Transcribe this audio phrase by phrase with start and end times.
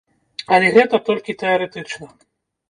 [0.55, 2.11] Але гэта толькі тэарэтычна.